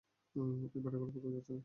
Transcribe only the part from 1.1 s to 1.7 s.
কোথাও যাচ্ছে না।